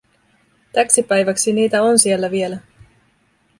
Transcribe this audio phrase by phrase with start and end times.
[0.73, 2.57] Täksi päiväksi niitä on siellä vielä.